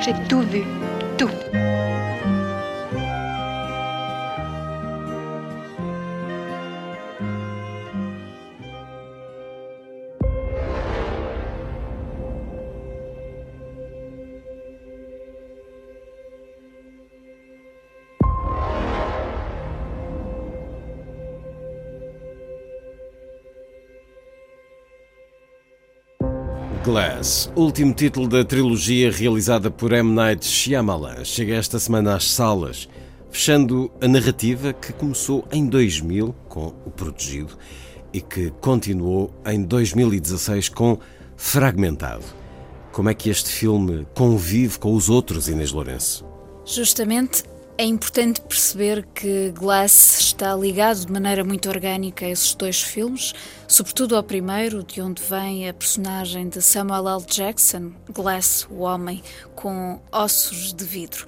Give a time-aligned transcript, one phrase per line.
[0.00, 0.62] J'ai tout vu,
[1.16, 1.28] tout.
[26.88, 30.10] Glass, último título da trilogia realizada por M.
[30.10, 32.88] Night Shyamalan, chega esta semana às salas,
[33.30, 37.58] fechando a narrativa que começou em 2000 com O Protegido
[38.10, 40.98] e que continuou em 2016 com
[41.36, 42.24] Fragmentado.
[42.90, 46.24] Como é que este filme convive com os outros, Inês Lourenço?
[46.64, 47.44] Justamente
[47.80, 53.32] é importante perceber que Glass está ligado de maneira muito orgânica a esses dois filmes,
[53.68, 57.24] sobretudo ao primeiro, de onde vem a personagem de Samuel L.
[57.24, 59.22] Jackson, Glass, o homem
[59.54, 61.24] com ossos de vidro.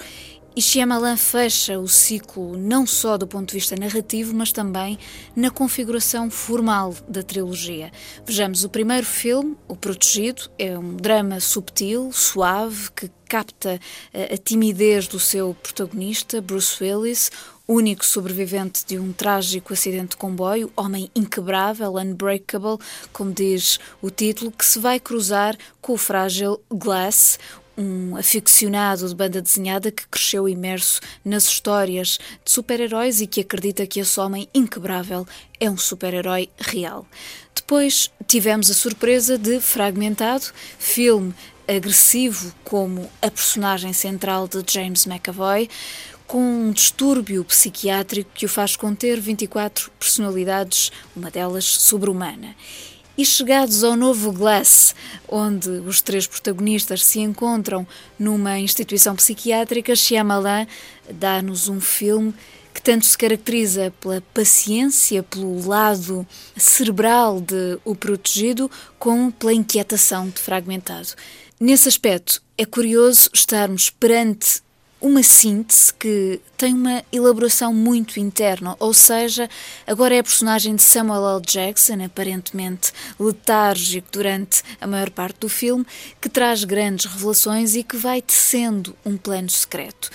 [0.56, 4.98] E Shyamalan fecha o ciclo não só do ponto de vista narrativo, mas também
[5.34, 7.92] na configuração formal da trilogia.
[8.26, 13.78] Vejamos, o primeiro filme, O Protegido, é um drama subtil, suave, que capta
[14.12, 17.30] a timidez do seu protagonista, Bruce Willis,
[17.68, 22.78] único sobrevivente de um trágico acidente de comboio, homem inquebrável, unbreakable,
[23.12, 27.38] como diz o título, que se vai cruzar com o frágil Glass,
[27.80, 33.86] um aficionado de banda desenhada que cresceu imerso nas histórias de super-heróis e que acredita
[33.86, 35.26] que esse homem inquebrável
[35.58, 37.06] é um super-herói real.
[37.54, 40.44] Depois tivemos a surpresa de Fragmentado,
[40.78, 41.34] filme
[41.66, 45.69] agressivo como a personagem central de James McAvoy,
[46.26, 52.54] com um distúrbio psiquiátrico que o faz conter 24 personalidades, uma delas sobre-humana.
[53.20, 54.94] E chegados ao novo Glass,
[55.28, 57.86] onde os três protagonistas se encontram
[58.19, 60.66] numa instituição psiquiátrica, Shyamalan
[61.10, 62.32] dá-nos um filme
[62.72, 66.26] que tanto se caracteriza pela paciência, pelo lado
[66.56, 71.08] cerebral de O Protegido, como pela inquietação de Fragmentado.
[71.60, 74.62] Nesse aspecto, é curioso estarmos perante
[75.00, 79.49] uma síntese que tem uma elaboração muito interna, ou seja,
[79.87, 81.41] agora é a personagem de Samuel L.
[81.41, 85.87] Jackson, aparentemente letárgico durante a maior parte do filme,
[86.21, 90.11] que traz grandes revelações e que vai tecendo um plano secreto.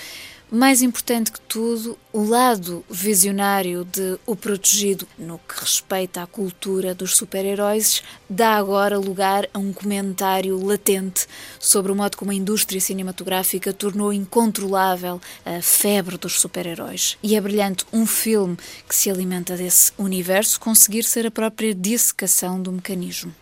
[0.52, 6.94] Mais importante que tudo, o lado visionário de O Protegido, no que respeita à cultura
[6.94, 11.26] dos super-heróis, dá agora lugar a um comentário latente
[11.60, 17.18] sobre o modo como a indústria cinematográfica tornou incontrolável a febre dos super-heróis.
[17.24, 18.56] E é brilhante um filme
[18.88, 23.34] que se alimenta desse universo conseguir ser a própria dissecação do mecanismo.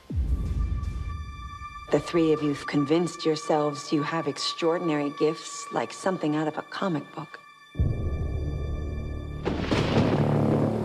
[1.94, 6.64] The three of you've convinced yourselves you have extraordinary gifts like something out of a
[6.64, 7.40] comic book.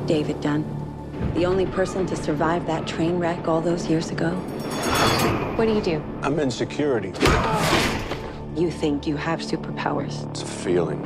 [0.04, 0.66] David Dunn,
[1.32, 4.32] the only person to survive that train wreck all those years ago.
[5.56, 6.04] What do you do?
[6.20, 7.14] I'm in security.
[8.54, 10.28] You think you have superpowers.
[10.28, 11.02] It's a feeling,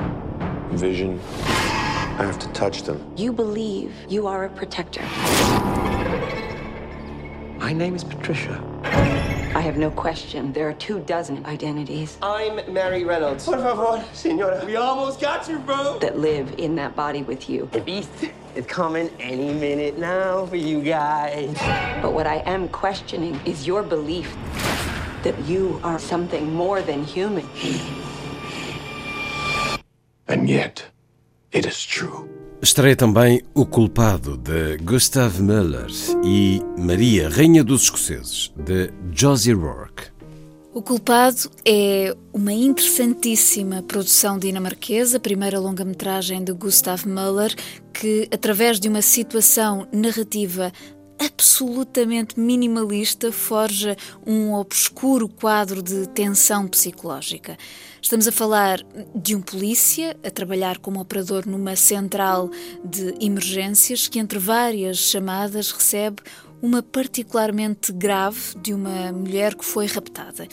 [0.73, 1.21] vision.
[1.45, 3.01] I have to touch them.
[3.17, 5.03] You believe you are a protector.
[7.61, 8.61] My name is Patricia.
[9.63, 13.45] I have no question there are two dozen identities I'm Mary Reynolds.
[13.45, 14.61] Por favor, senora.
[14.67, 16.01] We almost got you, bro.
[16.01, 17.69] that live in that body with you.
[17.71, 18.11] The beast
[18.57, 21.57] is coming any minute now for you guys.
[22.03, 24.37] But what I am questioning is your belief
[25.23, 27.49] that you are something more than human.
[30.27, 30.87] And yet,
[31.53, 32.29] it is true.
[32.65, 35.91] Estreia também O Culpado, de Gustav Möller,
[36.25, 40.05] e Maria, Rainha dos Escoceses, de Josie Rourke.
[40.73, 47.53] O Culpado é uma interessantíssima produção dinamarquesa, primeira longa-metragem de Gustav Möller,
[47.93, 50.73] que, através de uma situação narrativa
[51.25, 53.97] absolutamente minimalista, forja
[54.27, 57.57] um obscuro quadro de tensão psicológica.
[58.01, 58.81] Estamos a falar
[59.15, 62.51] de um polícia a trabalhar como operador numa central
[62.85, 66.23] de emergências que, entre várias chamadas, recebe
[66.63, 70.47] uma particularmente grave de uma mulher que foi raptada.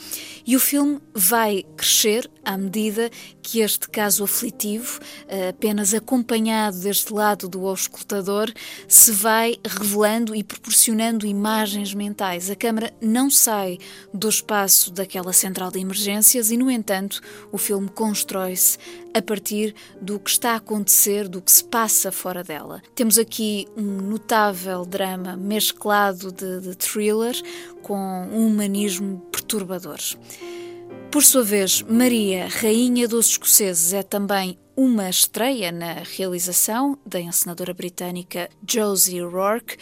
[0.46, 3.12] E o filme vai crescer à medida
[3.44, 8.52] que este caso aflitivo, eh, apenas acompanhado deste lado do auscultador,
[8.88, 12.50] se vai revelando e proporcionando imagens mentais.
[12.50, 13.78] A câmara não sai
[14.12, 17.22] do espaço daquela central de emergências e, no entanto,
[17.52, 18.80] o filme constrói-se
[19.14, 22.82] a partir do que está a acontecer, do que se passa fora dela.
[22.96, 25.99] Temos aqui um notável drama mesclado
[26.32, 27.36] de, de thriller
[27.82, 27.98] com
[28.32, 30.00] um humanismo perturbador.
[31.12, 37.74] Por sua vez, Maria, Rainha dos Escoceses, é também uma estreia na realização da encenadora
[37.74, 39.76] britânica Josie Rourke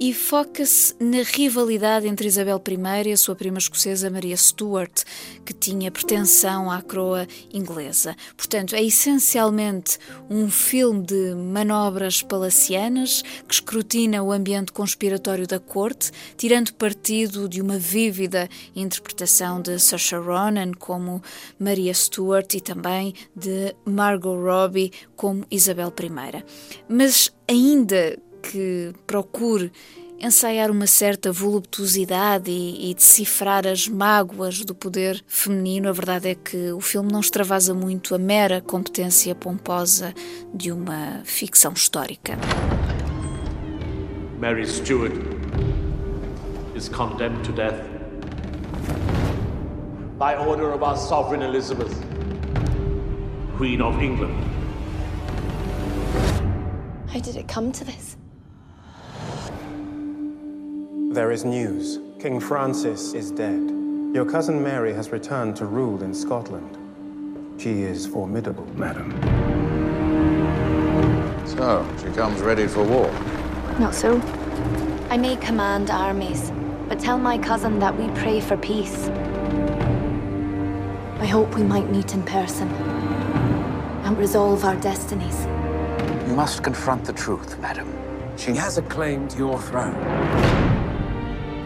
[0.00, 5.02] e foca-se na rivalidade entre Isabel I e a sua prima escocesa Maria Stuart,
[5.44, 8.16] que tinha pretensão à coroa inglesa.
[8.38, 9.98] Portanto, é essencialmente
[10.30, 17.60] um filme de manobras palacianas que escrutina o ambiente conspiratório da corte, tirando partido de
[17.60, 21.22] uma vívida interpretação de Saoirse Ronan como
[21.58, 26.44] Maria Stuart e também de Margot Robbie como Isabel I.
[26.88, 29.72] Mas ainda que procure
[30.20, 36.34] ensaiar uma certa voluptuosidade e, e, decifrar as mágoas do poder feminino, a verdade é
[36.34, 40.12] que o filme não extravasa muito a mera competência pomposa
[40.52, 42.36] de uma ficção histórica.
[44.40, 45.12] Mary Stuart
[46.74, 47.80] is condemned to death
[50.18, 52.07] by order of our sovereign Elizabeth.
[53.58, 54.40] Queen of England.
[57.08, 58.16] How did it come to this?
[61.12, 61.98] There is news.
[62.20, 63.60] King Francis is dead.
[64.14, 66.78] Your cousin Mary has returned to rule in Scotland.
[67.60, 69.10] She is formidable, madam.
[71.44, 73.10] So, she comes ready for war.
[73.80, 74.20] Not so.
[75.10, 76.52] I may command armies,
[76.88, 79.08] but tell my cousin that we pray for peace.
[81.18, 82.68] I hope we might meet in person
[84.08, 85.46] and resolve our destinies.
[86.26, 87.86] You must confront the truth, madam.
[88.36, 89.94] She has acclaimed your throne.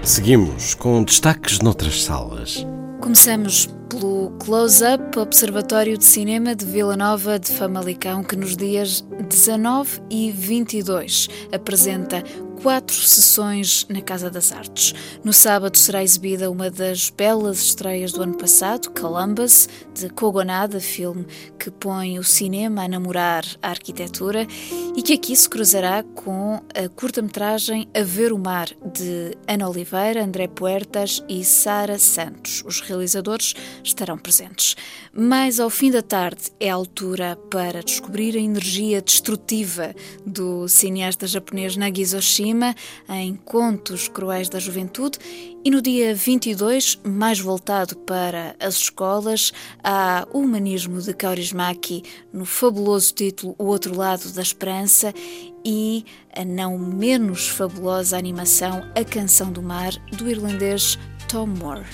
[0.03, 2.67] Seguimos com destaques noutras salas.
[3.01, 10.01] Começamos pelo Close-Up Observatório de Cinema de Vila Nova de Famalicão, que nos dias 19
[10.11, 12.25] e 22 apresenta
[12.63, 14.95] quatro sessões na Casa das Artes.
[15.25, 21.27] No sábado será exibida uma das belas estreias do ano passado, Columbus, de Kogonada, filme
[21.59, 24.47] que põe o cinema a namorar a arquitetura
[24.97, 30.25] e que aqui se cruzará com a curta-metragem A Ver o Mar, de Ana Oliveira,
[30.25, 32.63] André Puertas e Sara Santos.
[32.65, 34.77] Os realizadores estarão presentes.
[35.13, 39.95] Mais ao fim da tarde é a altura para descobrir a energia destrutiva
[40.25, 42.21] do cineasta japonês Nagisa
[42.53, 42.75] Oshima
[43.09, 45.19] em Contos Cruéis da Juventude
[45.65, 49.53] e no dia 22, mais voltado para as escolas,
[49.83, 52.03] há o humanismo de Kaurismäki
[52.33, 55.15] no fabuloso título O Outro Lado da Esperança
[55.65, 56.05] e
[56.35, 60.99] a não menos fabulosa animação A Canção do Mar do irlandês
[61.29, 61.87] Tom Moore.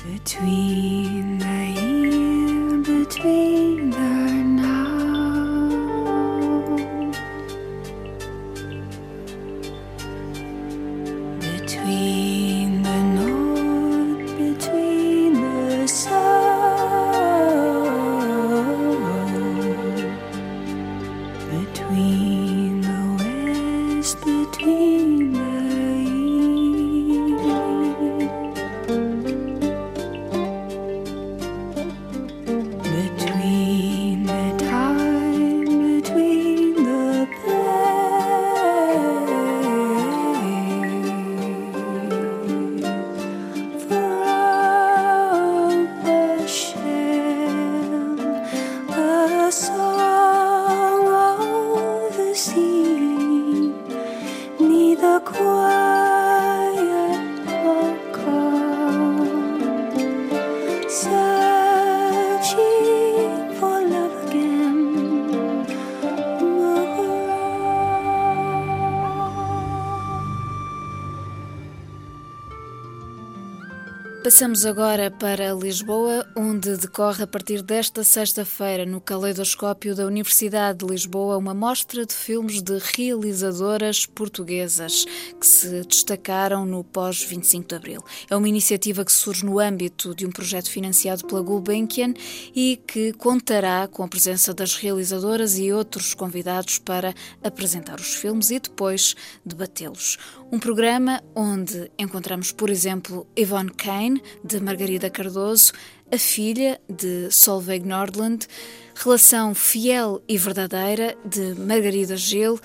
[74.39, 80.87] Passamos agora para Lisboa, onde decorre a partir desta sexta-feira, no Caleidoscópio da Universidade de
[80.87, 85.05] Lisboa, uma mostra de filmes de realizadoras portuguesas
[85.41, 88.01] que se destacaram no pós-25 de Abril.
[88.31, 92.15] É uma iniciativa que surge no âmbito de um projeto financiado pela Gulbenkian
[92.55, 98.53] e que contará com a presença das realizadoras e outros convidados para apresentar os filmes
[98.53, 100.17] e depois debatê-los.
[100.53, 105.73] Um programa onde encontramos, por exemplo, Yvonne Kane, de Margarida Cardoso,
[106.13, 108.47] a filha de Solveig Nordland,
[108.95, 112.59] Relação Fiel e Verdadeira, de Margarida Gil,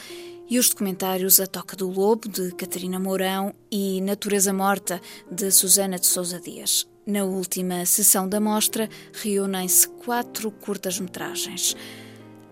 [0.49, 5.01] e os documentários A Toca do Lobo, de Catarina Mourão, e Natureza Morta,
[5.31, 6.87] de Susana de Sousa Dias.
[7.05, 11.75] Na última sessão da mostra, reúnem-se quatro curtas-metragens.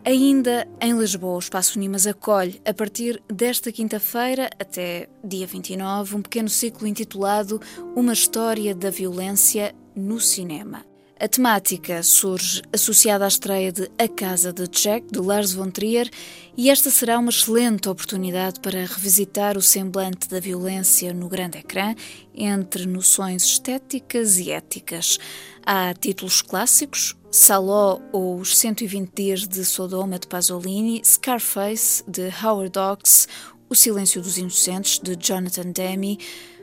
[0.03, 6.21] Ainda em Lisboa, o Espaço Unimas acolhe, a partir desta quinta-feira até dia 29, um
[6.23, 7.61] pequeno ciclo intitulado
[7.95, 10.90] Uma História da Violência no Cinema.
[11.21, 16.09] A temática surge associada à estreia de A Casa de Jack, de Lars von Trier,
[16.57, 21.93] e esta será uma excelente oportunidade para revisitar o semblante da violência no grande ecrã,
[22.33, 25.19] entre noções estéticas e éticas.
[25.63, 32.79] Há títulos clássicos, Saló ou Os 120 Dias de Sodoma de Pasolini, Scarface de Howard
[32.79, 33.27] Hawks,
[33.69, 36.17] O Silêncio dos Inocentes de Jonathan Demme,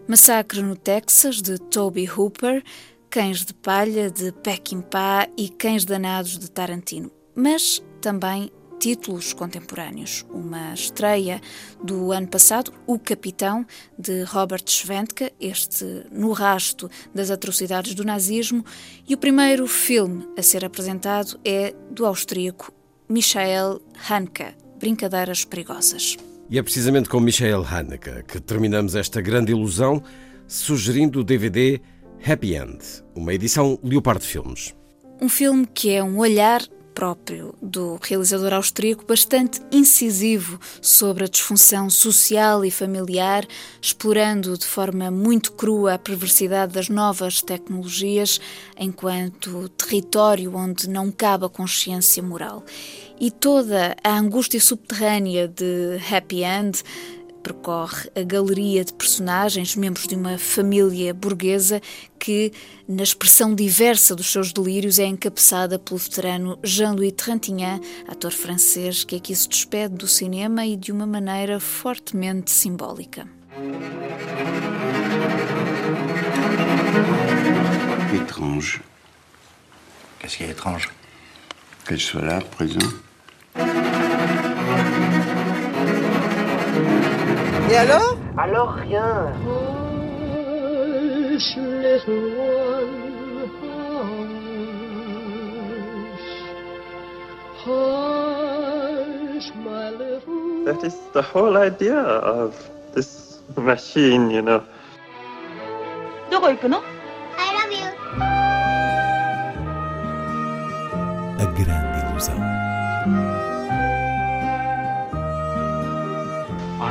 [0.08, 2.64] Massacre no Texas de Toby Hooper,
[3.10, 7.10] Cães de Palha de Peckinpah e Cães Danados de Tarantino.
[7.34, 10.26] Mas também títulos contemporâneos.
[10.28, 11.40] Uma estreia
[11.82, 13.66] do ano passado, O Capitão,
[13.98, 18.62] de Robert Schwentke, este no rasto das atrocidades do nazismo,
[19.08, 22.70] e o primeiro filme a ser apresentado é do austríaco
[23.08, 26.18] Michael Haneke, Brincadeiras Perigosas.
[26.50, 30.02] E é precisamente com Michael Haneke que terminamos esta grande ilusão,
[30.46, 31.80] sugerindo o DVD
[32.26, 32.78] Happy End,
[33.14, 34.74] uma edição Leopard Filmes.
[35.20, 36.62] Um filme que é um olhar
[36.98, 43.46] próprio do realizador austríaco, bastante incisivo sobre a disfunção social e familiar,
[43.80, 48.40] explorando de forma muito crua a perversidade das novas tecnologias
[48.76, 52.64] enquanto território onde não cabe a consciência moral.
[53.20, 56.82] E toda a angústia subterrânea de Happy End
[57.38, 61.80] percorre a galeria de personagens, membros de uma família burguesa,
[62.18, 62.52] que,
[62.86, 69.16] na expressão diversa dos seus delírios, é encabeçada pelo veterano Jean-Louis Trintignant, ator francês que
[69.16, 73.26] aqui se despede do cinema e de uma maneira fortemente simbólica.
[78.14, 78.80] Étrange.
[80.18, 80.88] Qu'est-ce qui est étrange
[81.86, 82.78] Qu'elle soit là, présent.
[87.71, 89.31] Et alors Alors rien.
[91.33, 93.49] Hush, little one,
[96.03, 96.29] hush.
[97.65, 102.53] Hush, my little That is the whole idea of
[102.93, 104.61] this machine, you know.
[106.31, 106.81] どこ行くの I
[107.53, 107.85] love you.
[111.39, 112.66] A grande ilusão.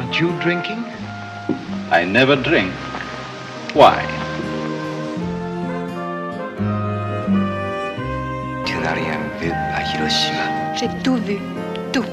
[0.08, 0.86] Aren't you drinking?
[1.92, 2.72] I never drink.
[3.76, 4.00] Why?
[8.66, 10.76] Tu n'as rien vu à Hiroshima.
[10.80, 11.38] J'ai tout vu.
[11.92, 12.06] Tout.